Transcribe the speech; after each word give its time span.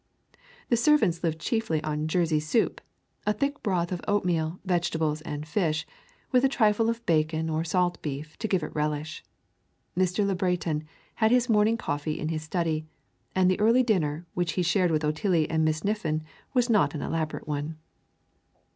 The 0.69 0.77
servants 0.77 1.23
lived 1.23 1.37
chiefly 1.37 1.79
on 1.83 2.07
"Jersey 2.07 2.39
soup," 2.39 2.81
a 3.27 3.33
thick 3.33 3.61
broth 3.61 3.91
of 3.91 4.01
oatmeal, 4.07 4.59
vegetables, 4.65 5.21
and 5.21 5.47
fish, 5.47 5.85
with 6.31 6.43
a 6.43 6.49
trifle 6.49 6.89
of 6.89 7.05
bacon 7.05 7.51
or 7.51 7.63
salt 7.63 8.01
beef 8.01 8.35
to 8.39 8.47
give 8.47 8.63
it 8.63 8.71
a 8.71 8.71
relish. 8.71 9.23
Mr. 9.95 10.25
Le 10.25 10.33
Breton 10.33 10.85
had 11.21 11.29
his 11.29 11.49
morning 11.49 11.77
coffee 11.77 12.19
in 12.19 12.29
his 12.29 12.41
study, 12.41 12.87
and 13.35 13.47
the 13.47 13.59
early 13.59 13.83
dinner, 13.83 14.25
which 14.33 14.53
he 14.53 14.63
shared 14.63 14.89
with 14.89 15.03
Otillie 15.03 15.45
and 15.51 15.63
Miss 15.63 15.81
Niffin, 15.83 16.23
was 16.51 16.67
not 16.67 16.95
an 16.95 17.03
elaborate 17.03 17.47
one. 17.47 17.77